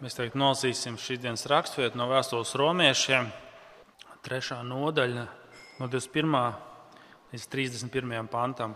[0.00, 3.26] Mēs tagad nolasīsim šīs dienas raksturvietu no vēstules romiešiem,
[4.24, 5.26] trešā nodaļa,
[5.76, 6.36] no 21.
[7.34, 8.30] līdz 31.
[8.32, 8.72] pantam.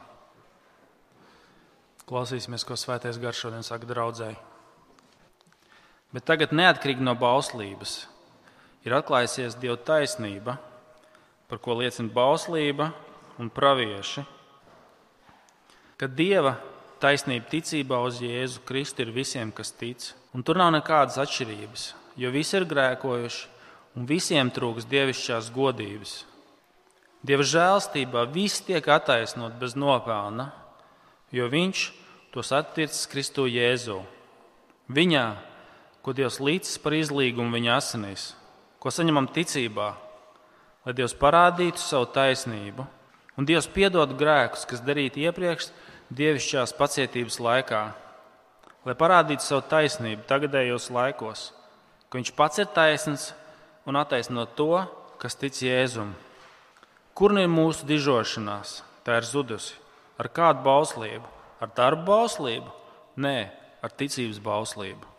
[2.04, 4.36] Klausīsimies, ko Svētais Gars šodien saka draudzēji.
[6.12, 7.94] Bet tagad, neatkarīgi no bauslības,
[8.84, 10.58] ir atklājusies Dieva taisnība,
[11.48, 12.90] par ko liecina bauslība
[13.40, 14.26] un pravieši.
[15.96, 16.58] Ka Dieva
[17.00, 20.10] taisnība ticībā uz Jēzu Kristu ir visiem, kas tic.
[20.34, 21.82] Un tur nav nekādas atšķirības,
[22.18, 23.44] jo visi ir grēkojuši
[23.94, 26.24] un visiem trūks dievišķās godības.
[27.24, 30.50] Dieva žēlstībā viss tiek attaisnot bez nopelna,
[31.32, 31.84] jo Viņš
[32.34, 34.02] tos attiecas Kristu Jēzu.
[34.90, 35.24] Viņā,
[36.02, 38.32] ko Dievs līdzis par izlīgumu viņa asinīs,
[38.82, 39.94] ko saņemam ticībā,
[40.84, 42.84] lai Dievs parādītu savu taisnību,
[43.38, 45.70] un Dievs piedod grēkus, kas darīti iepriekš
[46.10, 47.84] dievišķās pacietības laikā,
[48.84, 51.48] lai parādītu savu taisnību tagadējos laikos,
[52.08, 53.32] ka Viņš pats ir taisns
[53.90, 54.84] un attaisno to,
[55.18, 56.12] kas tic Jēzum.
[57.14, 58.82] Kur nu ir mūsu dižošanās?
[59.02, 59.74] Tā ir zudusi.
[60.18, 61.26] Ar kādu bauslību?
[61.58, 62.70] Ar darbu bauslību?
[63.18, 63.50] Nē,
[63.82, 65.10] ar ticības bauslību.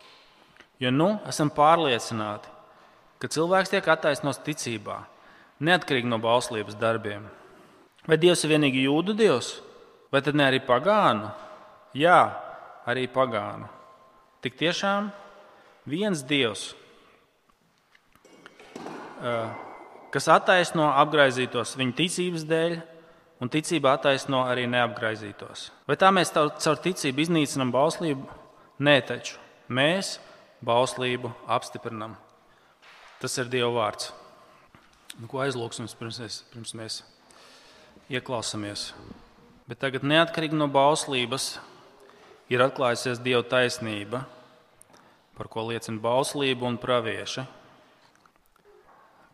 [0.80, 2.48] Jo nu esam pārliecināti,
[3.20, 4.98] ka cilvēks tiek attaisnots ticībā,
[5.60, 7.28] neatkarīgi no bauslības darbiem.
[8.08, 9.54] Vai Dievs ir vienīgi jūdu dievs,
[10.12, 11.28] vai tad ne arī pagānu?
[11.96, 12.20] Jā,
[12.86, 13.68] arī pagānu.
[14.44, 15.10] Tik tiešām
[15.90, 16.68] viens dievs,
[20.14, 22.76] kas attaisno apgaizītos viņa ticības dēļ,
[23.42, 25.70] un ticība attaisno arī neapgaizītos.
[25.88, 28.28] Vai tā mēs caur ticību iznīcinām bauslību?
[28.86, 29.40] Nē, taču
[29.72, 30.16] mēs
[30.64, 32.16] bauslību apstiprinām.
[33.20, 34.10] Tas ir Dieva vārds.
[35.16, 36.98] Nu, ko aizlūksim pirms mēs, pirms mēs
[38.12, 38.90] ieklausāmies?
[39.66, 41.56] Bet tagad, neatkarīgi no bauslības,
[42.52, 44.24] ir atklājusies Dieva taisnība,
[45.36, 47.44] par ko liecina bauslība un pravieši.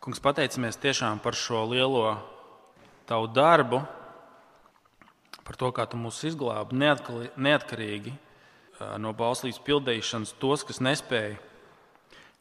[0.02, 2.16] Kungs, pateicamies tiešām par šo lielo
[3.06, 3.82] tavu darbu,
[5.42, 8.16] par to, kā tu mūs izglābi neatkarīgi
[8.98, 11.38] no bauslības pildīšanas, tos, kas nespēja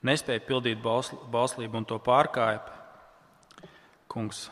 [0.05, 2.77] nespēja pildīt bauslību un to pārkāpa.
[4.11, 4.49] Kungs,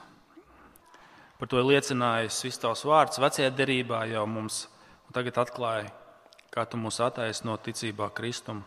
[1.39, 4.67] par to ir liecinājis viss tavs vārds vecajā derībā jau mums,
[5.07, 5.89] un tagad atklāja,
[6.59, 8.65] kā tu mūs attaisno ticībā Kristum.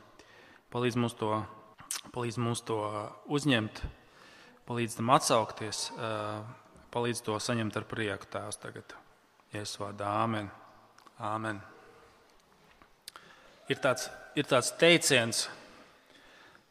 [0.72, 1.42] Palīdz mums to,
[2.14, 2.78] palīdz mums to
[3.28, 3.82] uzņemt,
[4.64, 5.90] palīdz tam atsaukties,
[6.94, 8.94] palīdz to saņemt ar prieku tēvs tagad.
[9.52, 10.48] Jēzus vārdā, Āmen.
[11.20, 11.58] Āmen.
[13.68, 14.06] Ir tāds,
[14.40, 15.42] ir tāds teiciens,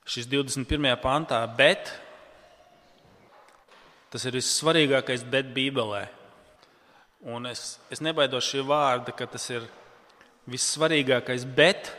[0.10, 0.90] šis 21.
[1.04, 1.92] pantā, bet
[4.10, 6.02] tas ir vissvarīgākais bet Bībelē.
[7.30, 9.70] Un es, es nebaidos šī vārda, ka tas ir
[10.50, 11.92] vissvarīgākais bet,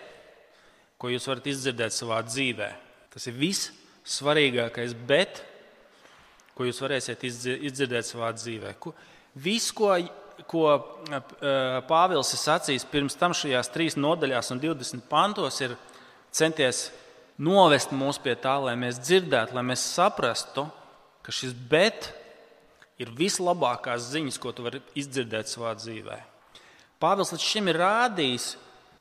[0.98, 2.68] ko jūs varat izdzirdēt savā dzīvē.
[3.12, 5.42] Tas ir vissvarīgākais bet,
[6.56, 8.74] ko jūs varēsiet izdzirdēt savā dzīvē.
[9.42, 9.94] Viss, ko,
[10.50, 10.64] ko
[11.88, 15.76] Pāvils ir sacījis pirms tam šajās trīs nodaļās un 20 pantos, ir
[16.32, 16.90] centies
[17.42, 20.66] novest mūs pie tā, lai mēs dzirdētu, lai mēs saprastu,
[21.22, 22.10] ka šis bet
[23.00, 26.18] ir vislabākās ziņas, ko tu vari izdzirdēt savā dzīvē.
[27.02, 28.48] Pāvils līdz šim ir rādījis,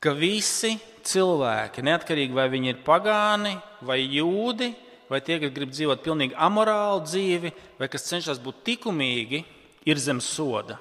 [0.01, 0.75] ka visi
[1.06, 4.72] cilvēki, neatkarīgi vai viņi ir pagāni vai jūdi,
[5.12, 9.44] vai tie, kas grib dzīvot pilnīgi amorālu dzīvi, vai kas cenšas būt likumīgi,
[9.85, 10.78] ir zem soda.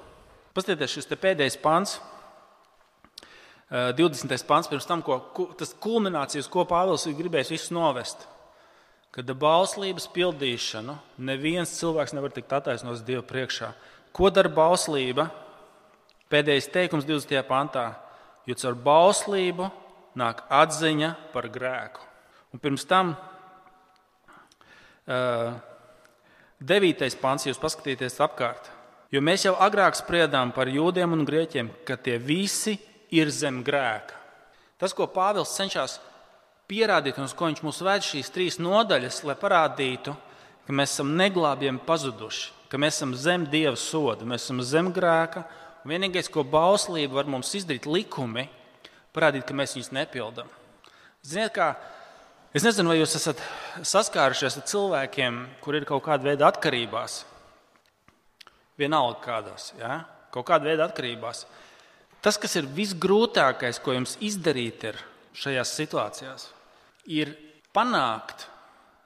[0.55, 1.99] Paskatieties, šis pēdējais pants
[3.71, 4.35] 20.
[4.35, 5.21] Eh, pāns pirms tam, ko,
[5.57, 8.27] tas kulminācijas, ko Pāvils ir gribējis visus novest.
[9.15, 13.71] Kad bauslības pildīšanu neviens cilvēks nevar tikt attaisnots Dieva priekšā.
[14.15, 15.29] Ko dara bauslība?
[16.31, 17.43] Pēdējais teikums 20.
[17.47, 17.85] pantā.
[18.47, 19.67] Jo caur bauslību
[20.17, 21.99] nāk atziņa par grēku.
[22.51, 23.19] Un pirms tam uh,
[26.59, 28.71] devītais pants, jūs paskatieties apkārt.
[29.11, 32.77] Jo mēs jau agrāk spriedām par jūdiem un grieķiem, ka tie visi
[33.11, 34.15] ir zem grēka.
[34.79, 35.99] Tas, ko Pāvils cenšas
[36.71, 40.15] pierādīt, un uz ko viņš mūs ved šīs trīs nodaļas, lai parādītu,
[40.65, 45.43] ka mēs esam neglābjami pazuduši, ka mēs esam zem dieva soda, mēs esam zem grēka.
[45.87, 48.45] Vienīgais, ko bauslība var mums izdarīt, ir likumi,
[49.15, 50.49] parādīt, ka mēs viņus nepildām.
[51.25, 51.71] Ziniet, kā
[52.53, 53.41] es nezinu, vai jūs esat
[53.81, 57.23] saskārušies ar cilvēkiem, kuriem ir kaut kāda veida atkarībās.
[58.77, 60.03] Vienalga kādās, ja?
[60.33, 61.45] kaut kāda veida atkarībās.
[62.21, 65.01] Tas, kas ir visgrūtākais, ko jums izdarīt ir
[65.33, 66.47] šajās situācijās,
[67.09, 67.33] ir
[67.73, 68.45] panākt,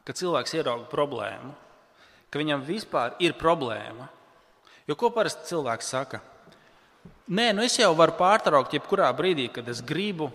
[0.05, 1.55] ka cilvēks ierauga problēmu,
[2.29, 4.09] ka viņam vispār ir problēma.
[4.85, 6.19] Jo ko parasti cilvēks saka?
[7.25, 10.27] Nē, nu es jau varu pārtraukt jebkurā brīdī, kad es gribu.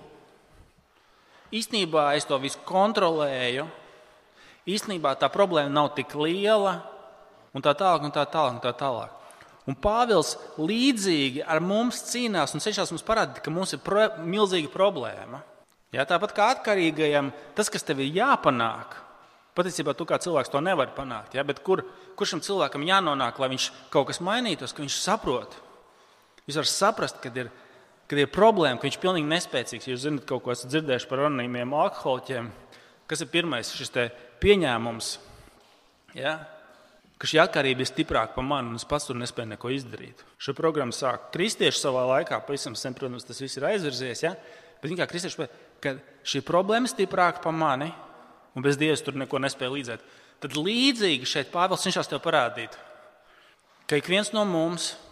[1.54, 3.68] Īstenībā es to visu kontrolēju.
[4.66, 6.80] Īstenībā tā problēma nav tik liela,
[7.54, 8.58] un tā tālāk, un tā tālāk.
[8.58, 9.14] Un tā tālāk.
[9.70, 14.72] Un Pāvils līdzīgi ar mums cīnās un cenšas mums parādīt, ka mums ir pro, milzīga
[14.72, 15.44] problēma.
[15.94, 18.96] Jā, tāpat kā atkarīgajam, tas, kas tev ir jāpanāk,
[19.58, 21.38] patiesībā tu kā cilvēks to nevari panākt.
[21.38, 21.84] Jā, kur,
[22.18, 25.58] kur šim cilvēkam jānonāk, lai viņš kaut kas mainītos, ka viņš saprot?
[26.50, 27.50] Jūs varat saprast, kad ir,
[28.10, 29.90] kad ir problēma, ka viņš ir pilnīgi nespēcīgs.
[29.92, 32.50] Jūs zināt, kaut ko esat dzirdējuši par anonīmiem alkoholiķiem.
[33.10, 33.94] Kas ir pirmais šis
[34.42, 35.12] pieņēmums?
[36.18, 36.40] Ja?
[37.20, 40.22] ka šī atkarība ir stiprāka par mani, un es pats tur nespēju neko izdarīt.
[40.40, 44.22] Šo programmu sāk kristieši savā laikā, pavisam sen, protams, tas viss ir aizvirzies.
[44.24, 44.32] Ja?
[44.80, 45.48] Bet kā kristieši,
[45.84, 47.90] ka šī problēma ir stiprāka par mani,
[48.56, 50.06] un bez Dievs tur neko nespēja līdzēt.
[50.40, 52.72] Tad līdzīgi šeit Pāvils cenšas tev parādīt,
[53.84, 55.09] ka ik viens no mums ir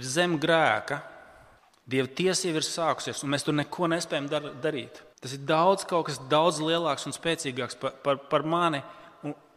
[0.00, 1.02] zem grēka,
[1.82, 5.00] Dieva tiesa jau ir sākusies, un mēs tur neko nespējam dar darīt.
[5.22, 8.82] Tas ir daudz, kas daudz lielāks un spēcīgāks par, par, par mani.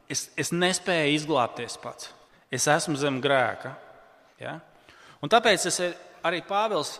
[0.10, 2.10] Es, es nespēju izglābties pats.
[2.54, 3.76] Es esmu zem grēka.
[4.42, 4.58] Ja?
[5.22, 5.80] Un tāpēc es
[6.26, 6.98] arī Pāvils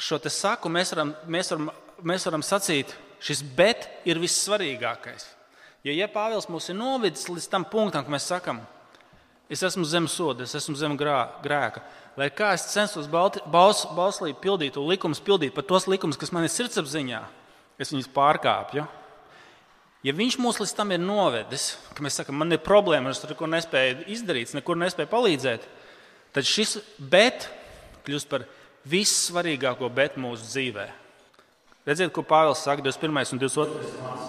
[0.00, 1.70] šo te saku, mēs varam, mēs varam,
[2.06, 5.26] mēs varam sacīt, šis bet ir vissvarīgākais.
[5.86, 8.62] Jo, ja Pāvils mūs ir novidis līdz tam punktam, ka mēs sakām,
[9.50, 11.82] es esmu zem soda, es esmu zem grā, grēka,
[12.20, 16.44] lai kā es censos baus, bauslību pildīt, un likumus pildīt, pat tos likumus, kas man
[16.44, 17.20] ir sirdsapziņā,
[17.80, 18.84] es viņus pārkāpju.
[20.04, 23.48] Ja viņš mūs līdz tam ir novedis, ka mēs sakām, man ir problēma, es neko
[23.52, 25.66] nespēju izdarīt, nekur nespēju palīdzēt,
[26.36, 26.78] tad šis
[27.12, 27.48] bet
[28.06, 28.46] kļūst par
[28.88, 30.86] vissvarīgāko bet mūsu dzīvē.
[31.88, 33.36] Redziet, ko Pāvils saka 21.
[33.36, 34.28] un 22.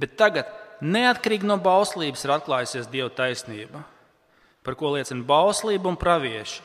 [0.00, 0.48] Bet tagad,
[0.80, 3.82] neatkarīgi no bauslības, ir atklājusies Dieva taisnība,
[4.66, 6.60] par ko liecina bauslība un pravieši,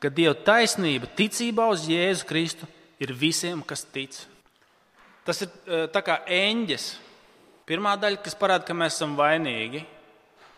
[0.00, 2.68] ka Dieva taisnība ticībā uz Jēzu Kristu
[3.02, 4.16] ir visiem, kas tic.
[5.26, 6.88] Tas ir eh, tā kā eņģis.
[7.68, 9.82] Pirmā daļa, kas parāda, ka mēs esam vainīgi,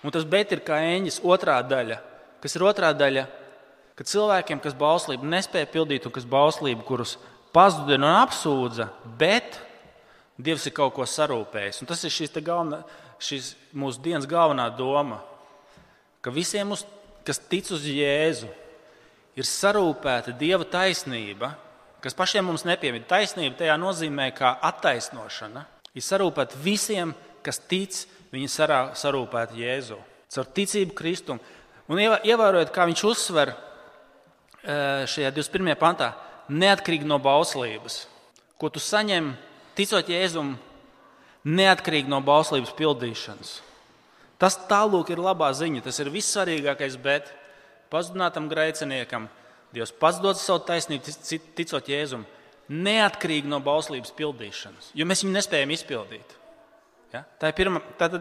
[0.06, 1.22] un tas bet ir kā eņģis.
[1.26, 1.98] Otrā daļa,
[2.42, 3.24] kas ir otrā daļa,
[3.98, 7.16] ka cilvēkiem, kas bauslību nespēja pildīt un kas bauslību, kurus
[7.52, 8.88] pazudina un apsūdza,
[9.18, 9.58] bet
[10.40, 11.82] Dievs ir kaut ko sarūpējis.
[11.82, 12.78] Un tas ir šīs, galvenā,
[13.20, 15.18] šīs mūsu dienas galvenā doma,
[16.20, 16.84] ka visiem, uz,
[17.26, 18.48] kas tic uz Jēzu,
[19.38, 21.54] ir sarūpēta Dieva taisnība,
[22.04, 23.08] kas pašiem mums nepiemīt.
[23.10, 25.66] Taisnība tajā nozīmē, kā attaisnošana.
[25.96, 27.14] Ir sarūpēta visiem,
[27.44, 29.98] kas tic, viņi sarā, sarūpēta Jēzu.
[30.30, 31.40] Caur ticību Kristum.
[31.90, 33.54] Un ievērojot, kā viņš uzsver
[34.62, 35.74] šajā 21.
[35.80, 36.12] pantā,
[36.50, 38.04] neatkarīgi no bauslības,
[38.60, 39.32] ko tu saņem
[39.78, 40.54] ticot Jēzum,
[41.48, 43.56] neatkarīgi no bauslības pildīšanas.
[44.40, 47.28] Tas tālāk ir labā ziņa, tas ir vissvarīgākais, bet
[47.92, 49.28] pazudinātam grēciniekam
[49.70, 51.12] Dievs pats dod savu taisnību,
[51.54, 52.24] ticot Jēzum,
[52.70, 56.34] neatkarīgi no bauslības pildīšanas, jo mēs viņu nespējam izpildīt.
[57.14, 57.22] Ja?
[57.38, 57.82] Tā ir pirmā.
[57.98, 58.16] Tad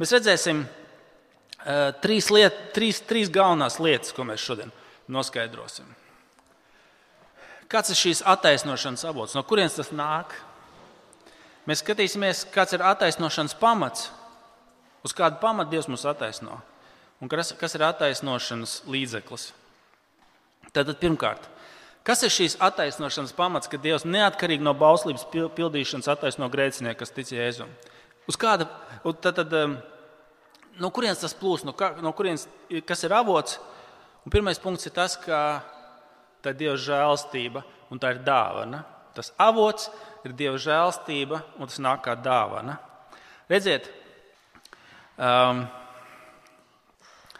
[0.00, 4.72] mēs redzēsim uh, trīs, liet, trīs, trīs galvenās lietas, ko mēs šodien
[5.10, 5.88] noskaidrosim.
[7.70, 9.36] Kāds ir šīs attaisnošanas avots?
[9.38, 10.32] No kurienes tas nāk?
[11.68, 14.08] Mēs skatīsimies, kāds ir attaisnošanas pamats,
[15.06, 16.60] uz kādu pamatu Dievs mūs attaisno
[17.20, 19.50] un kas, kas ir attaisnošanas līdzeklis.
[20.74, 21.48] Tātad pirmkārt,
[22.06, 27.32] kas ir šīs attaisnošanas pamats, ka Dievs neatkarīgi no bauslības pildīšanas attaisno grēcinieku, kas tic
[27.34, 27.72] Jēzum?
[28.30, 28.68] Uz kāda,
[29.24, 29.76] tad, tad, um,
[30.80, 32.46] no kurienes tas plūst, no, kā, no kurienes,
[32.86, 33.58] kas ir avots?
[34.24, 35.62] Un pirmais punkts ir tas, ka
[36.44, 38.84] tā ir Dieva žēlstība un tā ir dāvana.
[39.16, 39.88] Tas avots
[40.24, 42.76] ir Dieva žēlstība, un tas nāk kā dāvana.
[43.50, 43.88] Redziet,
[45.20, 45.62] um,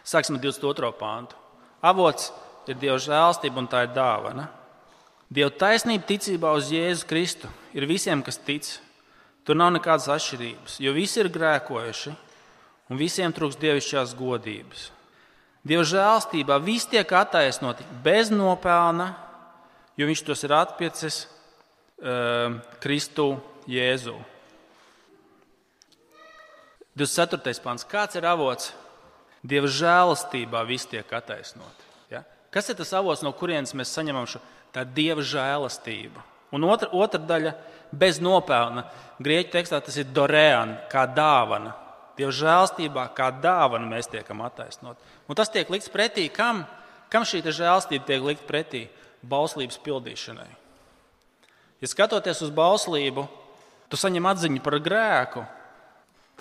[0.05, 0.93] sāksim ar 22.
[0.99, 1.37] pāntu.
[1.81, 2.29] Avots
[2.69, 4.47] ir Dieva žēlstība, un tā ir dāvana.
[5.31, 8.67] Dieva taisnība ticībā uz Jēzu Kristu ir visiem, kas tic.
[9.47, 12.11] Tur nav nekādas atšķirības, jo visi ir grēkojuši,
[12.91, 14.91] un visiem trūks dievišķās godības.
[15.65, 19.11] Dieva žēlstībā viss tiek attaisnoti bez nopelna,
[19.97, 23.33] jo viņš tos ir atpiecis uh, Kristu
[23.69, 24.17] Jēzu.
[26.95, 27.61] 24.
[27.63, 27.85] pāns.
[27.87, 28.71] Kāds ir avots?
[29.41, 31.85] Dieva žēlastībā viss tiek attaisnot.
[32.11, 32.23] Ja?
[32.53, 34.41] Kas ir tas avots, no kurienes mēs saņemam šo
[34.93, 36.21] dieva žēlastību?
[36.51, 37.53] Un otra, otra daļa-
[38.01, 38.85] bez nopelna.
[39.19, 41.73] Grieķu tekstā tas ir dorēna, kā dāvana.
[42.17, 44.97] Dieva žēlstībā, kā dāvana mēs tiekam attaisnot.
[45.29, 46.67] Un tas tiek likts pretī kam?
[47.09, 48.89] Kam šī žēlstība tiek likt pretī?
[49.25, 50.47] Bauslības pildīšanai.
[51.81, 53.27] Ja skatoties uz bauslību,
[53.89, 55.47] tu saņem atziņu par grēku,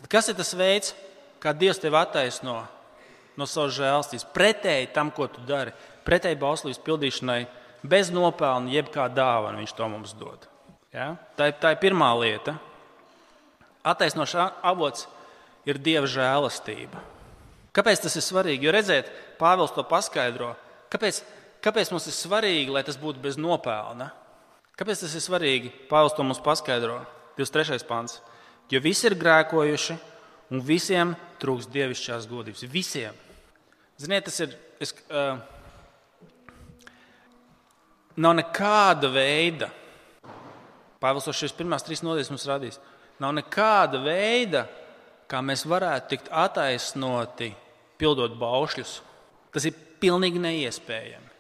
[0.01, 0.95] tad kas ir tas veids,
[1.41, 2.63] kā Dievs tevi attaisno
[3.39, 4.27] no savas žēlstības?
[4.35, 5.75] Pretēji tam, ko tu dari,
[6.09, 7.41] pretēji bauslības pildīšanai,
[7.87, 10.49] bez nopelna, jebkā dāvana viņš to mums dod.
[10.93, 11.15] Ja?
[11.39, 12.57] Tā, ir, tā ir pirmā lieta.
[13.87, 15.07] Attaisnošana avots
[15.69, 17.01] ir dieva žēlastība.
[17.77, 18.67] Kāpēc tas ir svarīgi?
[18.67, 20.55] Jo redziet, Pāvils to paskaidro.
[20.93, 21.23] Kāpēc,
[21.65, 24.11] kāpēc mums ir svarīgi, lai tas būtu bez nopelna?
[24.77, 25.71] Kāpēc tas ir svarīgi?
[25.89, 26.99] Pāvils to mums paskaidro.
[27.39, 27.87] 23.
[27.89, 28.19] pāns.
[28.71, 29.97] Jo visi ir grēkojuši
[30.55, 32.67] un visiem trūks dievišķās godības.
[32.71, 33.17] Visiem.
[34.01, 34.55] Ziniet, tas ir.
[34.81, 35.37] Es, uh,
[38.17, 39.69] nav nekāda veida,
[41.01, 42.77] Pāvils to šīs pirmās trīs nodaļas mums radīs,
[43.23, 44.67] nav nekāda veida,
[45.31, 47.55] kā mēs varētu tikt attaisnoti,
[48.01, 48.99] pildot baušļus.
[49.55, 51.31] Tas ir pilnīgi neiespējami.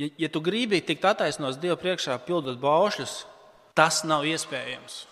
[0.00, 3.16] Ja, ja tu gribi tikt attaisnots Dieva priekšā, pildot baušļus,
[3.76, 5.02] tas nav iespējams.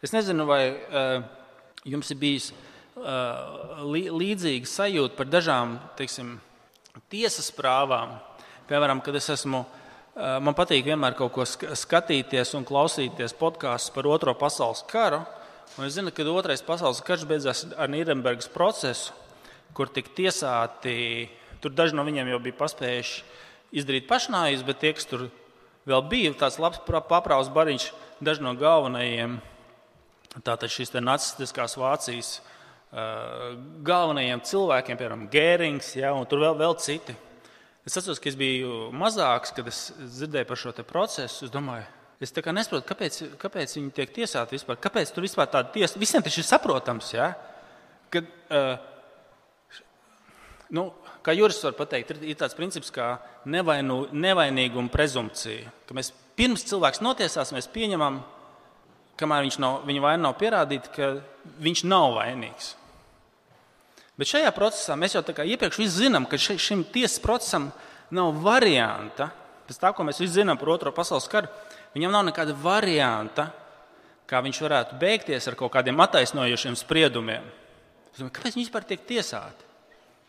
[0.00, 1.20] Es nezinu, vai uh,
[1.84, 2.46] jums ir bijis
[2.96, 6.38] uh, līdzīga sajūta par dažām teiksim,
[7.12, 8.14] tiesas prāvām.
[8.70, 14.08] Piemēram, kad es esmu, uh, man patīk vienmēr kaut ko skatīties un klausīties podkāstus par
[14.08, 15.20] Otro pasaules karu.
[15.76, 19.12] Un es zinu, ka otrais pasaules karš beidzās ar Nīderlandes procesu,
[19.76, 21.28] kur tika tiesāti.
[21.60, 23.20] Tur daži no viņiem jau bija paspējuši
[23.76, 25.28] izdarīt pašnāvības, bet tie, kas tur
[25.84, 27.92] vēl bija, tāds labs paprāvs bariņš,
[28.24, 29.42] daži no galvenajiem,
[30.38, 33.56] tātad šīs nacistiskās Vācijas uh,
[33.86, 37.16] galvenajiem cilvēkiem, piemēram, Gērings, ja, un tur vēl, vēl citi.
[37.86, 41.46] Es atceros, ka es biju mazāks, kad es dzirdēju par šo procesu.
[41.48, 41.88] Es domāju,
[42.20, 44.76] Es nesaprotu, kāpēc, kāpēc viņi tiek tiesāti vispār.
[44.76, 45.96] Kāpēc tur vispār tāda tiesa?
[45.96, 47.14] Visiem tas ir saprotams.
[47.14, 47.30] Ja?
[48.12, 49.78] Kad, uh,
[50.68, 50.90] nu,
[51.24, 53.14] kā jurists var pateikt, ir, ir tāds princips kā
[53.48, 55.72] nevainu, nevainīguma prezumpcija.
[55.88, 58.20] Ka mēs pirms cilvēks notiesās, mēs pieņemam,
[59.20, 61.10] kamēr nav, viņa vaina nav pierādīta, ka
[61.60, 62.74] viņš nav vainīgs.
[64.20, 67.70] Bet šajā procesā mēs jau iepriekš zinām, ka šim tiesas procesam
[68.12, 69.30] nav varianta.
[69.68, 71.48] Pēc tā, ko mēs visi zinām par Otro pasaules karu,
[71.94, 73.48] Viņam nav nekāda varianta,
[74.30, 77.46] kā viņš varētu beigties ar kaut kādiem attaisnojošiem spriedumiem.
[78.14, 79.66] Domāju, kāpēc viņi vispār tiek tiesāti?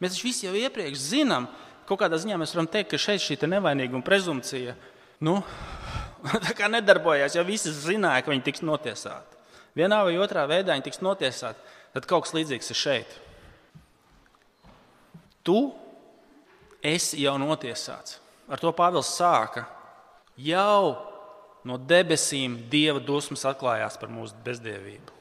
[0.02, 1.46] Mēs visi jau iepriekš zinām,
[1.86, 4.74] kaut kādā ziņā mēs varam teikt, ka šeit šī nevainīguma prezumpcija
[5.22, 5.38] nu,
[6.76, 7.36] nedarbojās.
[7.36, 9.40] Jo visi zināja, ka viņi tiks notiesāti.
[9.78, 11.62] Vienā vai otrā veidā viņi tiks notiesāti.
[11.96, 13.16] Tad kaut kas līdzīgs ir šeit.
[15.48, 15.58] Tu
[16.84, 18.20] esi jau notiesāts.
[18.52, 19.66] Ar to Pāvils sāka.
[20.38, 20.98] Jau
[21.68, 25.18] no debesīm Dieva dusmas atklājās par mūsu bezdievību.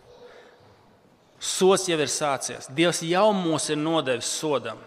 [1.41, 2.69] Sots jau ir sācies.
[2.77, 4.81] Dievs jau mūs ir nodevis sodam.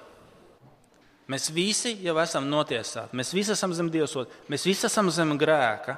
[1.33, 3.17] Mēs visi jau esam notiesāti.
[3.17, 4.29] Mēs visi esam zem Dieva soda.
[4.53, 5.97] Mēs visi esam zem grēka.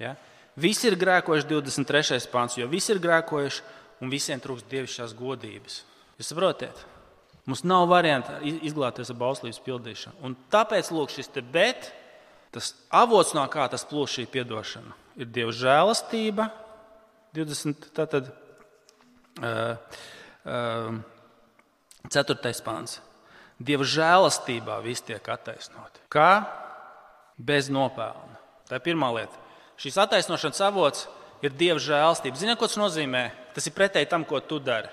[0.00, 0.14] Ja?
[0.60, 2.20] Visi ir grēkojuši 23.
[2.32, 3.62] pāns, jo visi ir grēkojuši
[4.00, 5.82] un visiem trūkst dievišķās godības.
[6.18, 6.86] Jūs saprotat?
[7.44, 10.20] Mums nav varianta izglābties ar bauslības pildīšanu.
[10.24, 11.92] Un tāpēc lūk, šis te bet
[12.50, 16.48] Tas avots, no kā tas plūš šī atdošana, ir Dieva žēlastība.
[17.36, 18.32] 20, tātad,
[19.38, 19.76] uh,
[20.42, 20.96] uh,
[22.10, 22.54] 4.
[22.66, 22.98] pāns.
[23.60, 26.06] Dieva žēlastībā viss tiek attaisnoti.
[26.12, 26.46] Kā?
[27.36, 28.38] Bez nopelna.
[28.68, 29.36] Tā ir pirmā lieta.
[29.80, 31.04] Šīs attaisnošanas avots
[31.44, 32.40] ir Dieva žēlastība.
[32.40, 33.26] Ziniet, ko tas nozīmē?
[33.56, 34.88] Tas ir pretēji tam, ko tu dari.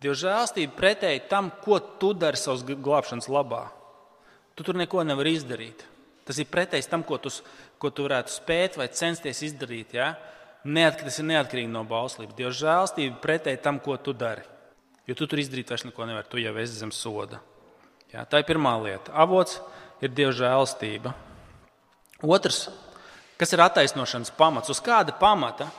[0.00, 3.66] Dieva žēlastība pretēji tam, ko tu dari savas glābšanas labā.
[4.54, 5.82] Tu tur neko nevari izdarīt.
[6.26, 7.32] Tas ir pretējs tam, ko tu,
[7.80, 9.96] ko tu varētu spēt vai censties izdarīt.
[9.98, 10.12] Ja?
[10.62, 12.36] Neat, tas ir neatkarīgi no bauslības.
[12.38, 14.46] Dieva žēlstība pretēji tam, ko tu dari.
[15.10, 16.30] Jo tu tur izdarīt vairs neko nevari.
[16.30, 17.40] Tu jau esi zem soda.
[18.12, 18.24] Ja?
[18.26, 19.12] Tā ir pirmā lieta.
[19.14, 19.60] Avots
[20.02, 21.14] ir Dieva žēlstība.
[22.20, 22.66] Otrs,
[23.40, 25.70] kas ir attaisnošanas pamats, uz kāda pamata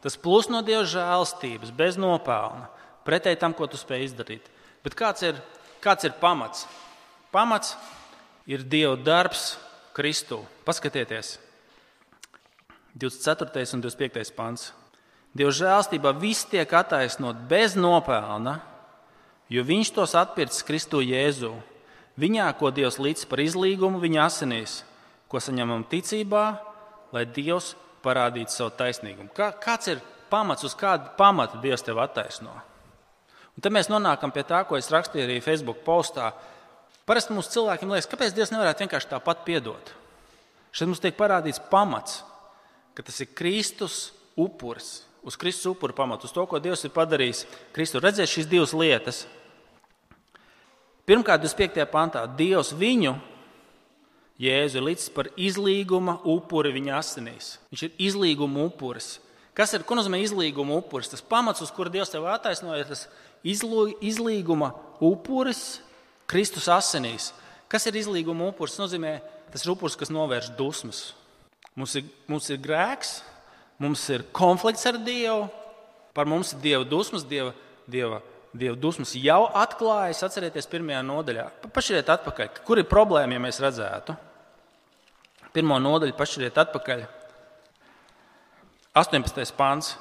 [0.00, 2.70] tas plūs no Dieva žēlstības, bez nopelna,
[3.04, 4.46] pretēji tam, ko tu spēj izdarīt.
[4.84, 5.40] Bet kāds ir,
[5.84, 6.64] kāds ir pamats?
[7.34, 7.74] Pamats
[8.48, 9.58] ir Dieva darbs
[9.96, 10.40] Kristu.
[10.64, 11.36] Paskatieties,
[12.94, 13.66] 24.
[13.74, 14.32] un 25.
[14.34, 14.70] pants.
[15.36, 18.58] Dieva žēlstībā viss tiek attaisnot bez nopelna,
[19.50, 21.52] jo Viņš tos atpircis Kristu Jēzu.
[22.18, 24.80] Viņā, ko Dievs līdz par izlīgumu, viņa asinīs,
[25.30, 26.44] ko saņemam ticībā,
[27.14, 27.74] lai Dievs
[28.04, 29.30] parādītu savu taisnīgumu.
[29.36, 30.02] Kā, kāds ir
[30.32, 32.52] pamats, uz kāda pamata Dievs tev attaisno?
[33.56, 36.30] Un tad mēs nonākam pie tā, ko es rakstīju arī Facebook postā.
[37.06, 39.94] Parasti mums cilvēkiem liekas, kāpēc Dievs nevarētu vienkārši tāpat piedot.
[40.70, 42.20] Šeit mums tiek parādīts pamats,
[42.94, 45.00] ka tas ir Kristus upuris.
[45.26, 47.42] Uz Kristus upuru pamatu, uz to, ko Dievs ir padarījis.
[47.76, 49.24] Kristus redzēs šīs divas lietas.
[51.10, 51.82] Pirmkārt, 25.
[51.90, 53.16] pantā, Dievs viņu,
[54.40, 57.48] Jēzu, ir līdz par izlīguma upuri viņa asinīs.
[57.72, 59.18] Viņš ir izlīguma upuris.
[59.56, 61.10] Kas ir, ko nozīmē izlīguma upuris?
[61.12, 63.02] Tas pamats, uz kura Dievs tev attaisnoja, tas
[63.44, 64.70] izlīguma
[65.02, 65.82] upuris
[66.30, 67.32] Kristus asinīs.
[67.68, 68.78] Kas ir izlīguma upuris?
[68.78, 69.18] Tas nozīmē,
[69.50, 71.02] tas ir upuris, kas novērš dusmas.
[71.74, 73.18] Mums ir, mums ir grēks,
[73.82, 75.50] mums ir konflikts ar Dievu,
[76.16, 77.52] par mums ir Dieva dusmas, Dieva,
[77.90, 80.24] Dieva, Dieva dusmas jau atklājas.
[80.26, 81.46] Atcerieties, pirmajā nodaļā.
[81.70, 84.16] Pašķiriet atpakaļ, kur ir problēma, ja mēs redzētu.
[85.54, 87.04] Pirmā nodaļa, pašķiriet atpakaļ.
[88.98, 89.54] 18.
[89.54, 89.94] pāns,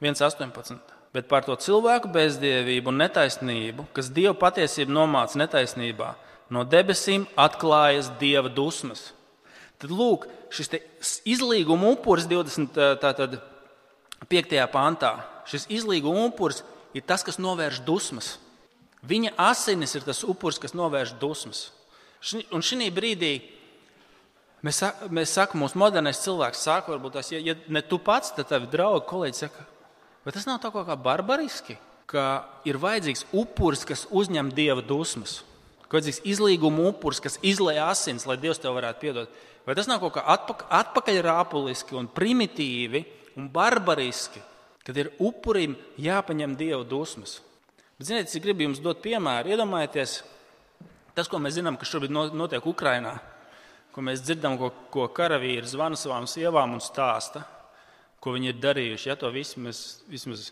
[0.00, 0.80] 1.18.
[1.12, 6.14] Bet par to cilvēku bezdievību un netaisnību, kas Dieva patiesību nomāca netaisnībā,
[6.54, 9.10] no debesīm atklājas Dieva dusmas.
[9.80, 10.72] Tad lūk, šis
[11.28, 13.40] izlīguma upuris 25.
[14.72, 15.12] pāntā.
[15.50, 18.34] Šis izlīguma upuris ir tas, kas novērš dusmas.
[19.06, 21.68] Viņa asinis ir tas upuris, kas novērš dusmas.
[22.52, 23.34] Un šī brīdī
[24.60, 28.50] Mēs, mēs sakām, mūsu modernais cilvēks saka, varbūt tas, ja, ja ne tu pats, tad
[28.50, 29.62] tavi draugi, kolēģi saka,
[30.26, 31.78] vai tas nav tā kā barbariski,
[32.10, 32.24] ka
[32.68, 35.38] ir vajadzīgs upuris, kas uzņem dieva dusmas,
[35.86, 39.40] ka vajadzīgs izlīguma upuris, kas izlēja asins, lai dievs tev varētu piedot.
[39.64, 43.04] Vai tas nav kaut kā atpakaļ, atpakaļrāpuliski un primitīvi
[43.40, 44.42] un barbariski,
[44.86, 47.38] kad ir upurim jāpaņem dieva dusmas?
[47.98, 49.52] Bet, ziniet, es gribu jums dot piemēru.
[49.52, 50.20] Iedomājieties,
[51.16, 53.18] tas, ko mēs zinām, kas šobrīd notiek Ukrajinā
[53.94, 57.42] ko mēs dzirdam, ko, ko karavīri zvana savām sievām un stāsta,
[58.22, 59.08] ko viņi ir darījuši.
[59.10, 60.50] Ja to visu mēs vismaz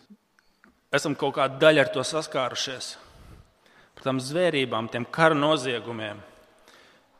[0.94, 2.96] esam kaut kāda daļa ar to saskārušies.
[3.98, 6.20] Par tām zvērībām, tiem kara noziegumiem,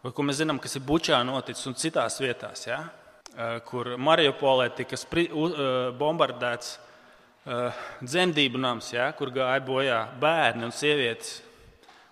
[0.03, 2.83] vai ko mēs zinām, kas ir Bučā noticis un citās vietās, ja?
[3.69, 5.35] kur Mariupolē tika uh,
[5.95, 6.71] bombardēts
[8.05, 9.09] dzemdību nams, ja?
[9.17, 11.39] kur gāja bojā bērni un sievietes.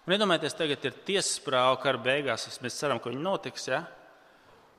[0.07, 2.47] Un iedomājieties, tagad ir tiesas prāva kara beigās.
[2.63, 3.67] Mēs ceram, ka viņi notiks.
[3.69, 3.83] Ja?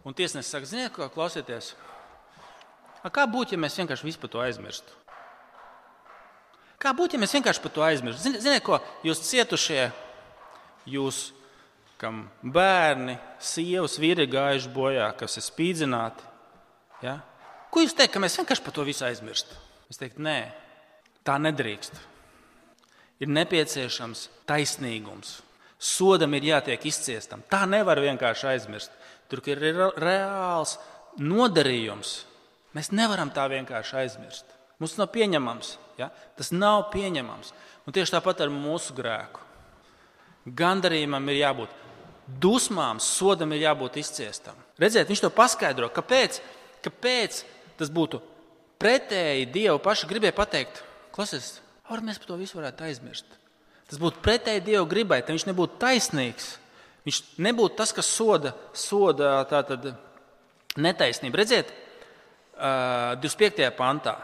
[0.08, 1.74] Un tiesnesis saka, ziniet, ko klausieties.
[3.04, 4.96] A kā būtu, ja mēs vienkārši visu par to aizmirstu?
[6.82, 8.24] Kā būtu, ja mēs vienkārši par to aizmirstu?
[8.24, 9.90] Ziniet, ziniet ko jūs cietušie,
[10.88, 11.22] jūs,
[12.00, 16.28] kam bērni, sievas, vīri gājuši bojā, kas ir spīdzināti,
[17.04, 17.20] ja?
[17.74, 19.67] ko jūs teikt, ka mēs vienkārši par to visu aizmirstam?
[19.88, 20.38] Es teiktu, nē,
[21.28, 21.96] tā nedrīkst.
[23.24, 25.40] Ir nepieciešams taisnīgums.
[25.78, 27.44] Sodam ir jātiek izciestam.
[27.50, 28.94] Tā nevar vienkārši aizmirst.
[29.30, 29.62] Tur ir
[30.02, 30.78] reāls
[31.22, 32.20] nodarījums.
[32.78, 34.54] Mēs nevaram tā vienkārši aizmirst.
[34.82, 35.74] Mums nav pieņemams.
[35.98, 36.12] Ja?
[36.38, 37.54] Tas nav pieņemams.
[37.88, 39.44] Un tieši tāpat ar mūsu grēku.
[40.58, 41.72] Gandarījumam ir jābūt,
[42.44, 44.56] dusmām, sodam ir jābūt izciestam.
[44.80, 46.40] Redziet, viņš to paskaidro, kāpēc,
[46.86, 47.42] kāpēc
[47.80, 48.22] tas būtu
[48.82, 50.84] pretēji Dievu pašu gribēja pateikt.
[51.16, 51.58] Klausies,
[51.90, 53.38] varbūt mēs par to visu varētu aizmirst.
[53.88, 56.56] Tas būtu pretēji Dieva gribai, tad viņš nebūtu taisnīgs.
[57.08, 59.94] Viņš nebūtu tas, kas soda, soda tātad,
[60.76, 61.40] netaisnību.
[61.40, 61.72] Redziet,
[62.58, 63.70] 25.
[63.78, 64.18] pantā.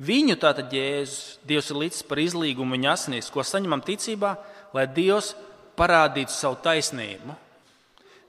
[0.00, 4.34] Viņu tātad Jēzus, Dievs ir līdzis par izlīgumu viņa asinīs, ko saņemam ticībā,
[4.76, 5.34] lai Dievs
[5.76, 7.36] parādītu savu taisnību.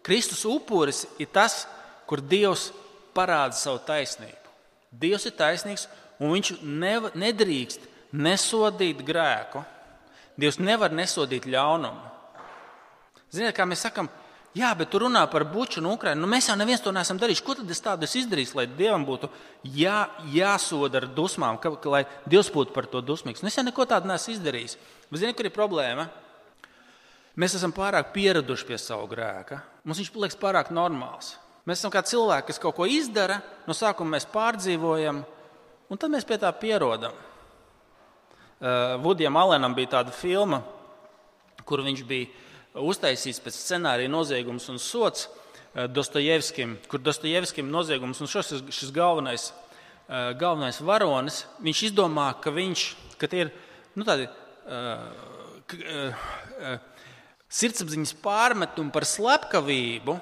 [0.04, 1.66] Kristus upuris ir tas,
[2.08, 2.70] kur Dievs
[3.16, 4.41] parāda savu taisnību.
[4.92, 5.88] Dievs ir taisnīgs
[6.20, 6.56] un viņš
[7.16, 9.64] nedrīkst nesodīt grēku.
[10.40, 12.10] Dievs nevar nesodīt ļaunumu.
[13.32, 14.10] Ziniet, kā mēs sakām,
[14.58, 16.20] jā, bet tu runā par buču un Ukraiņu.
[16.20, 17.44] Nu, mēs jau neviens to neesam darījuši.
[17.48, 19.30] Ko tad es tādu esmu izdarījis, lai Dievam būtu
[19.78, 20.02] jā,
[20.34, 23.44] jāsoda ar dusmām, ka, ka, lai Dievs būtu par to dusmīgs?
[23.44, 24.76] Nu, es jau neko tādu neesmu izdarījis.
[25.08, 26.10] Bet ziniet, kur ir problēma?
[27.40, 29.62] Mēs esam pārāk pieraduši pie savu grēka.
[29.88, 31.38] Mums viņš liekas pārāk normāls.
[31.70, 35.20] Mēs esam kā cilvēki, kas kaut ko izdara, no sākuma mēs pārdzīvojam,
[35.94, 37.14] un tad mēs pie tā pierodam.
[38.62, 40.62] Uh, Vudijam Alenam bija tāda filma,
[41.66, 48.30] kur viņš bija uztaisījis pēc scenārija noziegums un sots uh, Dostojevskim, kur Dostojevskim noziegums un
[48.30, 52.88] šis, šis galvenais, uh, galvenais varonis, viņš izdomā, ka viņš,
[53.22, 53.54] ka tie ir
[53.98, 54.30] nu, tādi
[57.52, 60.16] sirdsapziņas pārmetumi par slepkavību,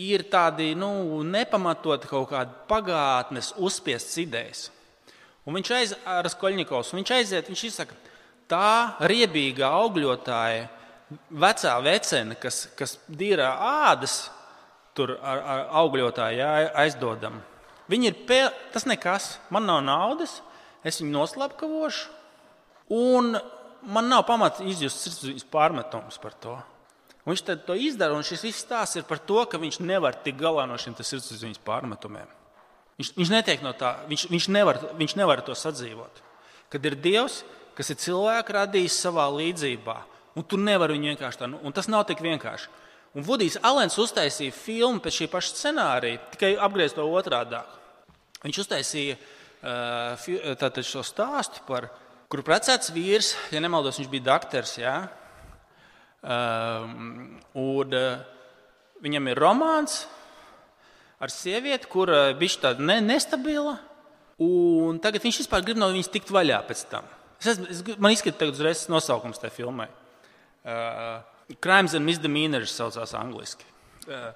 [0.00, 4.64] ir tādi nu, nepamatoti kaut kādi pagātnes uzspiestas idejas.
[5.44, 7.96] Un viņš aiz, ar Skoļņikovs, viņš aiziet, viņš izsaka,
[8.48, 10.66] tā riebīga augļotāja,
[11.30, 13.50] vecā vecene, kas, kas dīrā
[13.90, 14.24] ādas,
[14.96, 16.46] tur ar, ar augļotāju
[16.80, 17.40] aizdodam.
[17.90, 18.40] Viņi ir, pie,
[18.72, 20.38] tas nekas, man nav naudas,
[20.86, 22.08] es viņu noslapkavošu,
[22.96, 23.34] un
[23.84, 26.56] man nav pamata izjust sirdsapziņas pārmetumus par to.
[27.24, 30.66] Viņš to izdara, un šis viss stāsts ir par to, ka viņš nevar tikt galā
[30.68, 32.28] no šiem sirdsapziņas pārmetumiem.
[33.00, 36.20] Viņš, viņš no tā, viņš, viņš, nevar, viņš nevar to sadzīvot.
[36.70, 37.42] Kad ir Dievs,
[37.74, 39.96] kas ir cilvēku radījis savā līdzībā,
[40.36, 42.68] un tu nevari viņu vienkārši tā, nu, un tas nav tik vienkārši.
[43.14, 47.60] Un Vudijs Alens uztaisīja filmu pēc šī paša scenārija, tikai apgriezt to otrādi.
[48.44, 51.88] Viņš uztaisīja uh, šo stāstu par,
[52.28, 54.74] kur precēts vīrs, ja nemaldos, viņš bija doktors.
[54.82, 54.96] Ja?
[56.24, 56.86] Uh,
[57.60, 58.22] un, uh,
[59.04, 60.04] viņam ir romāns,
[61.20, 62.08] ar sievieti, kur
[62.38, 63.76] bija tāda ne, nestabila.
[64.42, 67.06] Un tagad viņš vispār grib no viņas tikt vaļā pēc tam.
[67.38, 69.90] Es es, man izskatās, uzreiz nosaukums tajā filmai.
[70.64, 71.20] Uh,
[71.60, 73.66] Crimes and Misdemeanors saucās angliski.
[74.08, 74.30] Uh,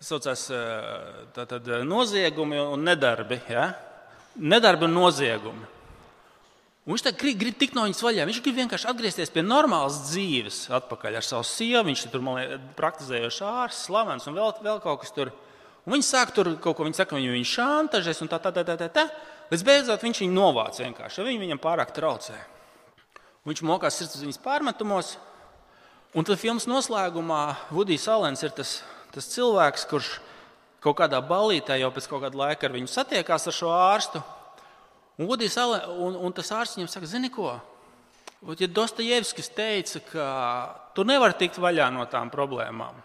[0.00, 3.38] saucās uh, tātad noziegumi un nedarbi.
[3.52, 3.68] Ja?
[4.40, 5.73] Nedarbi un noziegumi.
[6.84, 8.24] Un viņš grib, grib tikt no viņas vaļā.
[8.28, 11.86] Viņš grib vienkārši atgriezties pie normālas dzīves, atpakaļ ar savu sievu.
[11.88, 12.26] Viņš tur
[12.76, 15.32] praktizējošs ārsts, slavens un vēl, vēl kaut kas tur.
[15.84, 18.66] Un viņi sāk tur kaut ko, viņi saka, viņu viņa šantažēs un tā, tā, tā,
[18.68, 19.06] tā, tā, tā.
[19.52, 22.36] Līdz beidzot viņš viņu novāc vienkārši, viņi viņam pārāk traucē.
[23.44, 25.16] Un viņš mokās sirdsapziņas pārmetumos.
[26.16, 27.42] Un tad filmas noslēgumā
[27.72, 28.78] Vudijs Alens ir tas,
[29.12, 30.14] tas cilvēks, kurš
[30.84, 34.20] kaut kādā balītē jau pēc kāda laika ar viņu satiekās ar šo ārstu.
[35.14, 35.56] Un, Alens,
[35.94, 37.52] un, un tas ārsts viņam saka, zini ko?
[38.58, 40.24] Ja Dostojevskis teica, ka
[40.96, 42.98] tu nevari tikt vaļā no tām problēmām,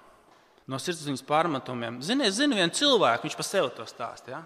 [0.67, 4.33] no sirdsapziņas pārmetumiem, zini, es zinu vienu cilvēku, viņš pa sevi to stāsta.
[4.33, 4.41] Ja?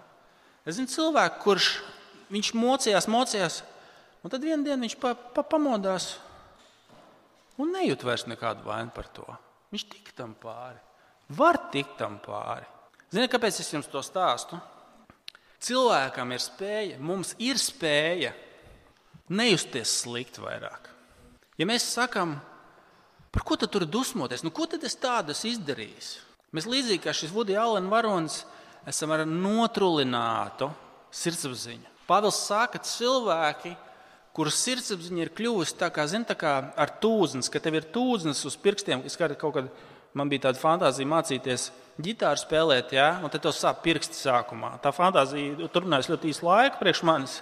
[0.68, 1.70] Es zinu cilvēku, kurš
[2.34, 3.58] viņš mocījās, mocījās,
[4.22, 6.14] un tad vienā dienā viņš pa, pa, pamodās
[7.58, 9.26] un nejūt vairs nekādu vainu par to.
[9.74, 10.78] Viņš tik tam pāri.
[11.34, 12.68] Var tikt tam pāri.
[13.10, 14.60] Ziniet, kāpēc es jums to stāstu?
[15.64, 18.34] Cilvēkam ir spēja, mums ir spēja
[19.32, 20.90] nejusties slikti vairāk.
[21.56, 22.34] Ja mēs sakām,
[23.32, 26.20] par ko tad tur dusmoties, nu, ko tad es tādu izdarīju?
[26.54, 28.42] Mēs līdzīgi kā šis Vudija Allen varonis
[28.86, 30.68] esam ar notrulinātu
[31.14, 31.90] sirdsapziņu.
[32.04, 33.72] Pāvils saka, ka cilvēki,
[34.36, 38.44] kurus sirdsapziņa ir kļuvusi tā kā, zin, tā kā ar tūznes, ka tev ir tūznes
[38.44, 39.06] uz pirkstiem.
[39.08, 39.70] Es kaut kad
[40.18, 41.68] man bija tāda fantāzija mācīties
[42.02, 43.08] ģitāru spēlēt, ja?
[43.22, 44.76] un tev sāp pirksti sākumā.
[44.82, 47.36] Tā fantāzija turpinājās ļoti īsu laiku priekš manis.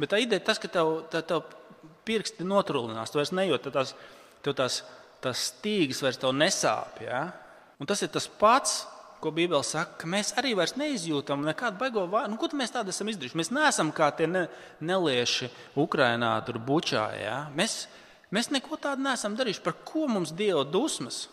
[0.00, 1.46] Bet tā ideja ir tas, ka tev, tā, tev
[2.06, 3.12] pirksti notrulinās.
[3.12, 3.94] Tu vairs nejūti, tās,
[4.44, 4.82] tev tās,
[5.24, 7.00] tās stīgas vairs nesāp.
[7.04, 7.28] Ja?
[7.80, 8.84] Un tas ir tas pats,
[9.20, 12.30] ko Bībele saka, ka mēs arī vairs neizjūtam nekādu baigo vāju.
[12.30, 13.38] Nu, ko mēs tādu esam izdarījuši?
[13.40, 14.44] Mēs neesam kā tie ne,
[14.84, 15.48] nelieši
[15.80, 17.06] Ukrainā, tur bučā.
[17.16, 17.38] Ja?
[17.56, 17.86] Mēs,
[18.34, 19.64] mēs neko tādu neesam darījuši.
[19.64, 21.24] Par ko mums Dieva dusmas?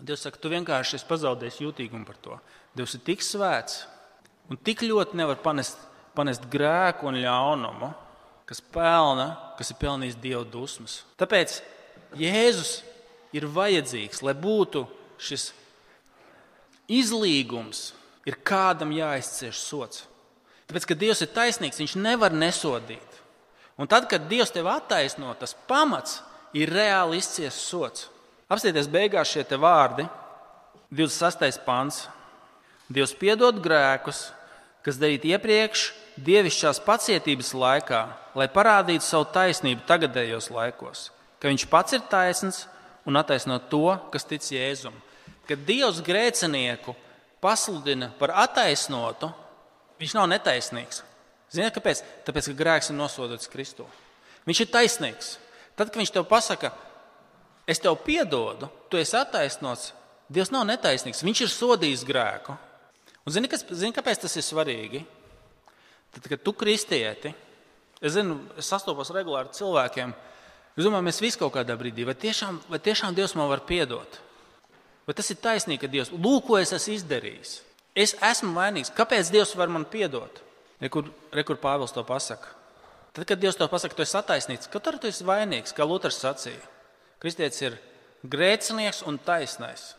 [0.00, 2.38] Dievs saka, tu vienkārši esi pazaudējis jūtīgumu par to.
[2.76, 3.84] Dievs ir tik svēts
[4.50, 5.78] un tik ļoti nevar panest,
[6.16, 7.90] panest grēku un ļaunumu,
[8.48, 11.02] kas pelna, kas ir pelnījis Dieva dusmas.
[11.20, 11.60] Tāpēc
[12.18, 12.80] Jēzus
[13.36, 14.86] ir vajadzīgs, lai būtu
[15.22, 15.50] šis
[16.90, 17.90] izlīgums
[18.26, 20.06] ir kādam jāizcieš sots.
[20.66, 23.20] Tāpēc, ka Dievs ir taisnīgs, Viņš nevar nesodīt.
[23.80, 26.20] Un tad, kad Dievs tev attaisno, tas pamats
[26.54, 28.08] ir reāli izciest sots.
[28.50, 30.08] Apstieties beigās šie vārdi,
[30.90, 31.60] 26.
[31.66, 32.08] pāns.
[32.90, 34.32] Dievs piedod grēkus,
[34.82, 38.00] kas darīti iepriekš, dievišķās pacietības laikā,
[38.34, 42.66] lai parādītu savu taisnību tagadējos laikos, ka Viņš pats ir taisns
[43.06, 44.98] un attaisno to, kas tic Jēzumam
[45.50, 46.94] kad Dievs grēcinieku
[47.42, 49.32] pasludina par attaisnotu,
[49.98, 51.02] viņš nav netaisnīgs.
[51.50, 52.04] Ziniet, kāpēc?
[52.26, 53.86] Tāpēc, ka grēks ir nosodīts Kristū.
[54.46, 55.32] Viņš ir taisnīgs.
[55.74, 56.70] Tad, kad viņš tev pasaka,
[57.70, 59.94] es tev piedodu, tu esi attaisnots,
[60.30, 61.24] Dievs nav netaisnīgs.
[61.26, 62.54] Viņš ir sodījis grēku.
[63.26, 65.00] Un zini, kas, zini kāpēc tas ir svarīgi?
[66.14, 67.32] Tad, kad tu kristieti,
[67.98, 70.12] es zinu, es sastopos regulāri ar cilvēkiem,
[70.78, 74.20] es domāju, mēs visi kaut kādā brīdī, vai tiešām, vai tiešām Dievs man var piedot?
[75.06, 77.58] Bet tas ir taisnīgi, ka Dievs, lūk, ko es esmu izdarījis.
[77.98, 78.92] Es esmu vainīgs.
[78.94, 80.38] Kāpēc Dievs var man piedot?
[80.78, 82.54] Rekur, rekur Pāvils to pasaka.
[83.10, 86.20] Tad, kad Dievs to pasaka, tu esi attaisnīts, kad tur tu esi vainīgs, kā Luters
[86.22, 86.62] sacīja.
[87.20, 87.76] Kristietis ir
[88.26, 89.94] grēcinieks un taisnais.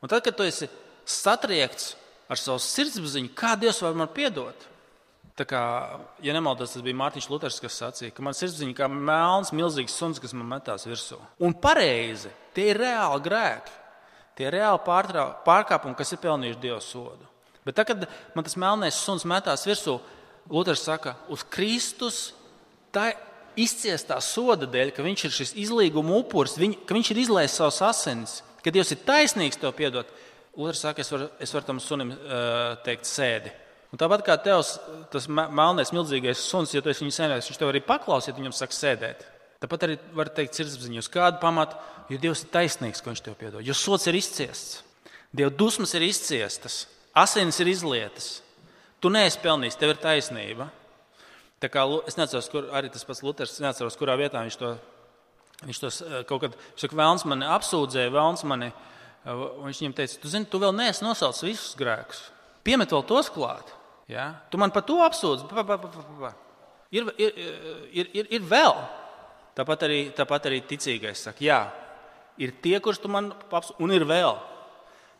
[0.00, 0.68] Un tad, kad tu esi
[1.08, 1.94] satriekts
[2.30, 4.68] ar savu sirdsapziņu, kā Dievs var man piedot?
[5.40, 5.60] Tā kā,
[6.20, 10.20] ja nemaldos, tas bija Mārtiņš Luters, kas sacīja, ka man sirdsapziņa kā melns, milzīgs suns,
[10.20, 11.16] kas man metās virsū.
[11.40, 13.76] Un pareizi, tie ir reāli grēki.
[14.36, 17.26] Tie ir reāli pārkāpumi, kas ir pelnījuši Dieva sodu.
[17.64, 18.04] Bet tad, kad
[18.36, 19.98] man tas melnais suns metās virsū,
[20.50, 22.30] Luters saka, uz Kristus
[22.94, 23.10] tā
[23.58, 27.80] izciestā soda dēļ, ka viņš ir šis izlīguma upuris, viņ, ka viņš ir izlaists savus
[27.86, 30.10] asinis, ka Dievs ir taisnīgs to piedot.
[30.58, 33.52] Luters saka, es varu, es varu tam sunim uh, teikt, sēdi.
[33.90, 34.76] Un tāpat kā tevs,
[35.10, 38.54] tas melnais, milzīgais suns, ja tu esi viņu senēs, viņš tev arī paklausīs, ja viņam
[38.54, 39.24] saka sēdēt.
[39.60, 41.78] Tāpat arī var teikt sirdsapziņā, uz kādu pamatu,
[42.10, 43.64] jo Dievs ir taisnīgs, ka Viņš tev piedod.
[43.66, 44.80] Jo sots ir izciests,
[45.30, 46.84] Dieva dusmas ir izciestas,
[47.14, 48.40] asinis ir izlietas.
[49.00, 50.66] Tu neesi pelnījis, tev ir taisnība.
[51.60, 54.70] Tā kā, es neatceros, kur arī tas pats Luters, neatceros, kurā vietā viņš to,
[55.66, 60.20] viņš to eh, kaut kad, saka, Vēlns mani apsūdzēja, Vēlns mani, eh, viņš viņam teica,
[60.22, 62.22] tu zini, tu vēl neesi nosaucis visus grēkus.
[62.64, 63.74] Piemet vēl tos klāt.
[64.08, 64.30] Ja?
[64.50, 65.50] Tu man par to apsūdzi.
[65.50, 66.32] Pa, pa, pa, pa, pa.
[66.90, 67.36] Ir, ir,
[67.92, 68.72] ir, ir, ir vēl.
[69.60, 71.60] Tāpat arī, tāpat arī ticīgais saka, jā,
[72.40, 74.38] ir tie, kurus tu man apsūdzi, un ir vēl.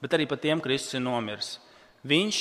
[0.01, 1.59] Bet arī par tiem Kristus ir nomiris.
[2.09, 2.41] Viņš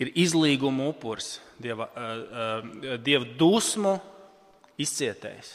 [0.00, 3.98] ir izlīguma upuris, dieva, uh, dieva dusmu
[4.80, 5.52] izcietējis.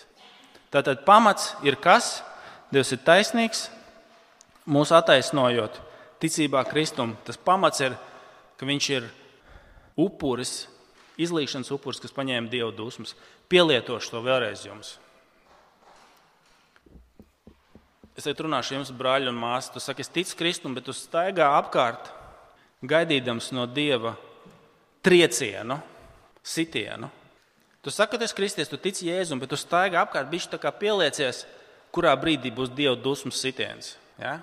[0.74, 2.20] Tātad pamats ir kas?
[2.74, 3.68] Dievs ir taisnīgs,
[4.68, 5.78] mūsu attaisnojot
[6.20, 7.14] ticībā Kristum.
[7.24, 7.96] Tas pamats ir,
[8.58, 9.08] ka viņš ir
[9.96, 10.66] upuris,
[11.22, 13.16] izlīšanas upuris, kas paņēma dievu dusmas.
[13.52, 14.96] Pielietošu to vēlreiz jums.
[18.16, 19.74] Es te runāšu jums, brāļi un māsas.
[19.74, 22.08] Tu saki, es ticu Kristum, bet tu staigā apkārt,
[22.88, 24.16] gaidīdams no dieva
[25.06, 25.78] triecienu,
[26.46, 27.10] sitienu.
[27.86, 30.72] Tu saki, ka esi kristies, tu tici Jēzum, bet tu staigā apkārt, bišķi tā kā
[30.74, 31.44] pieliecies,
[31.94, 33.94] kurā brīdī būs dieva dusmas sitiens.
[34.22, 34.40] Ja?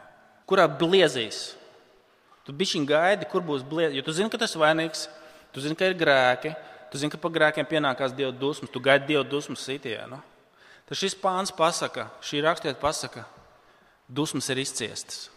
[0.46, 1.56] Kurā bliezīs.
[2.46, 3.98] Tu bišķiņ gaidi, kur būs bliezīs.
[3.98, 5.08] Jo tu zini, ka tas ir vainīgs,
[5.54, 6.54] tu zini, ka ir grēki,
[6.90, 10.18] tu zini, ka par grēkiem pienākās dieva dusmas, tu gaidi dieva dusmas sitienu.
[10.86, 13.26] Tad šis pāns pasaka, šī rakstiet pasaka,
[14.06, 15.28] dusmas ir izciestas.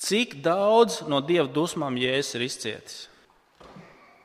[0.00, 3.00] Cik daudz no dieva dusmām jēzus ir izcietis?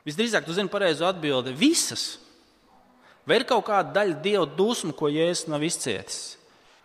[0.08, 2.16] Visdrīzāk, tu zini pareizo atbildi- visas.
[3.28, 6.36] Vai ir kaut kāda daļa dieva dusmu, ko jēzus nav izcietis?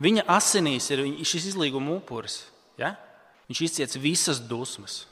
[0.02, 2.44] Viņa asinīs ir šis izlīguma upuris.
[2.78, 2.98] Ja?
[3.48, 5.06] Viņš izciets visas dusmas.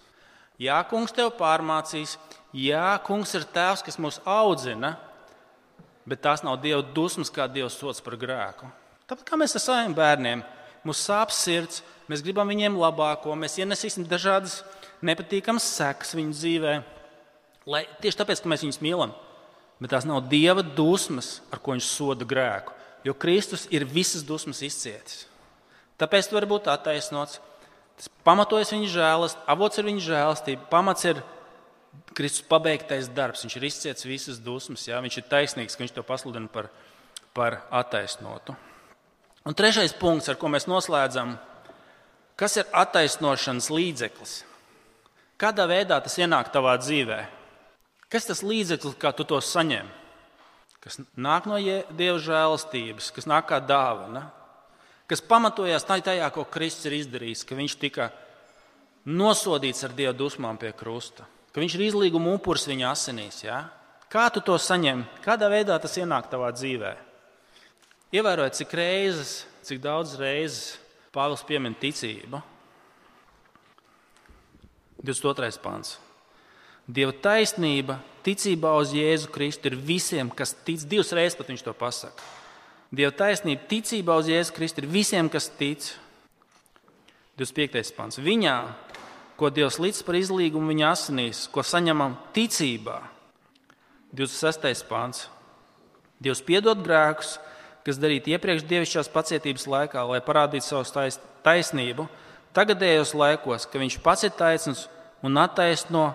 [0.59, 2.17] Jā, kungs tev pārmācīs,
[2.53, 4.97] jā, kungs ir tēvs, kas mūs audzina,
[6.05, 8.69] bet tās nav dieva dusmas, kā dievs sots par grēku.
[9.07, 10.43] Tāpat kā mēs ar saviem bērniem
[10.83, 14.61] mums sāp sirds, mēs gribam viņiem labāko, mēs ienesīsim dažādas
[15.01, 16.73] nepatīkamas sekas viņu dzīvē.
[17.69, 19.11] Lai, tieši tāpēc, ka mēs viņus mīlam,
[19.81, 22.73] bet tās nav dieva dusmas, ar ko viņš soda grēku.
[23.05, 25.25] Jo Kristus ir visas dusmas izcietis.
[26.01, 27.39] Tāpēc tu vari būt attaisnots.
[27.97, 31.21] Tas pamatojas viņa žēlastība, avots ir viņa žēlastība, pamats ir
[32.17, 33.43] Kristus pabeigtais darbs.
[33.45, 34.97] Viņš ir izcietis visas dusmas, jā?
[35.01, 36.71] viņš ir taisnīgs, ka viņš to pasludina par,
[37.37, 38.55] par attaisnotu.
[39.45, 41.35] Un trešais punkts, ar ko mēs noslēdzam,
[42.37, 44.33] kas ir attaisnošanas līdzeklis?
[45.41, 47.21] Kādā veidā tas ienāk tavā dzīvē?
[48.11, 49.87] Kas tas līdzeklis, kā tu to saņem?
[50.81, 54.25] Kas nāk no Dieva žēlastības, kas nāk kā dāvana,
[55.07, 58.09] kas pamatojās tajā, ko Kristus ir izdarījis, ka viņš tika
[59.05, 63.43] nosodīts ar Dieva dusmām pie krusta, ka viņš ir izlīguma upuris viņa asinīs.
[63.45, 63.63] Ja?
[64.11, 65.05] Kā tu to saņem?
[65.23, 67.07] Kādā veidā tas ienāk tavā dzīvēm?
[68.11, 70.75] Ievērojot, cik reizes, cik daudz reizes
[71.11, 72.39] Pāvils piemin ticību.
[75.03, 75.59] 22.
[75.63, 75.97] pāns.
[76.89, 80.81] Dieva taisnība, ticībā uz Jēzu Kristu ir visiem, kas tic.
[80.89, 82.29] Divas reizes pat viņš to pasaka.
[82.91, 85.91] Dieva taisnība, ticībā uz Jēzu Kristu ir visiem, kas tic.
[87.39, 87.93] 25.
[87.95, 88.19] pāns.
[88.21, 88.55] Viņā,
[89.39, 92.99] ko Dievs līdz par izlīgumu viņa asinīs, ko saņemam ticībā.
[94.11, 94.83] 26.
[94.89, 95.29] pāns.
[96.21, 97.37] Dievs piedod grēkus,
[97.85, 101.07] kas darīti iepriekš dievišķās pacietības laikā, lai parādītu savu
[101.45, 102.05] taisnību,
[102.53, 104.83] tagadējos laikos, ka viņš pats ir taisns
[105.25, 106.11] un attaisno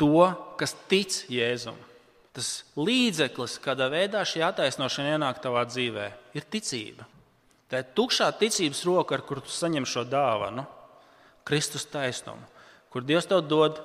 [0.00, 0.28] to,
[0.60, 1.76] kas tic Jēzum.
[2.36, 6.06] Tas līdzeklis, kādā veidā šī attaisnošana ienāk tavā dzīvē,
[6.36, 7.06] ir ticība.
[7.72, 10.66] Tā ir tukšā ticības roka, ar kuru tu saņem šo dāvanu,
[11.46, 12.44] Kristus taisnumu,
[12.92, 13.80] kur Dievs tev dod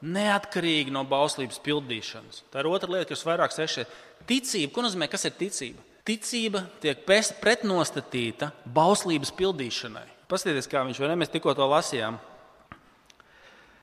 [0.00, 2.42] neatkarīgi no bauslības pildīšanas.
[2.50, 3.86] Tā ir otra lieta, kas vairāk sešie.
[4.28, 5.84] Ticība, ko nozīmē, kas ir ticība?
[6.06, 7.02] ticība tiek
[7.40, 10.06] pretnostatīta bauslības pildīšanai.
[10.30, 11.18] Paskatieties, kā viņš vai ne?
[11.20, 12.18] Mēs tikko to lasījām.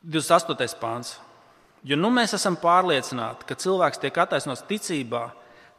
[0.03, 0.77] 28.
[0.81, 1.17] pāns.
[1.87, 5.29] Jo nu mēs esam pārliecināti, ka cilvēks tiek attaisnots ticībā,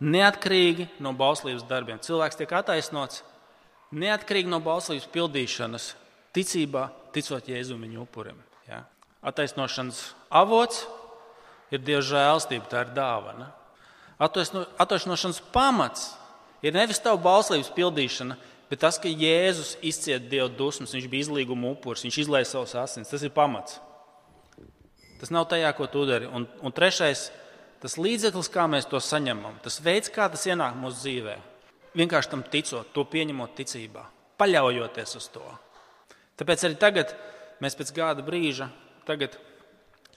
[0.01, 1.99] neatkarīgi no bauslības darbiem.
[2.01, 3.25] Cilvēks tiek attaisnots
[3.93, 5.91] neatkarīgi no bauslības pildīšanas,
[6.37, 8.39] ticībā, ticot Jēzum viņa upurim.
[8.69, 8.85] Ja?
[9.27, 10.87] Attaisnošanas avots
[11.75, 13.51] ir Dieva žēlstība, tā ir dāvana.
[14.19, 16.13] Attaisnošanas pamats
[16.65, 18.39] ir nevis tava bauslības pildīšana,
[18.71, 23.13] bet tas, ka Jēzus izcieta Dieva dusmas, viņš bija izlīguma upuris, viņš izlaiž savus asins.
[23.13, 23.77] Tas ir pamats.
[25.19, 26.29] Tas nav tajā, ko tu dari.
[26.31, 27.29] Un, un trešais,
[27.83, 31.39] tas līdzeklis, kā mēs to saņemam, tas veids, kā tas ienāk mūsu dzīvē.
[31.99, 34.05] Vienkārši tam ticot, to pieņemot ticībā,
[34.39, 35.45] paļaujoties uz to.
[36.39, 37.17] Tāpēc arī tagad,
[37.65, 38.71] mēs pēc kāda brīža,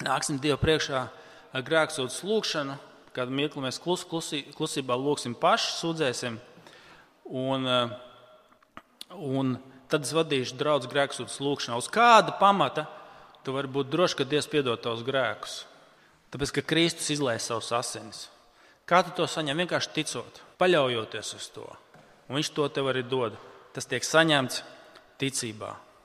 [0.05, 1.01] nāksim Dievu priekšā
[1.51, 2.77] ar grēksūdu lūgšanu
[3.11, 6.37] Kādu mirkli mēs klus, klusi, klusībā lūgsim paši, sūdzēsim.
[7.27, 7.91] Un, eh,
[9.11, 9.57] un
[9.91, 11.75] tad es vadīšu draugu grēksūdas lūgšanā.
[11.75, 12.87] Uz kāda pamata
[13.45, 15.61] tu vari būt drošs, ka Dievs piedod tavus grēkus?
[16.31, 18.25] Tāpēc, ka Kristus izlaiž savus asinis.
[18.87, 19.63] Kā tu to saņem?
[19.63, 21.67] Vienkārši ticot, paļaujoties uz to.
[22.29, 23.35] Un viņš to tev arī dod.
[23.75, 24.63] Tas tiek saņemts
[25.19, 25.75] ticībā.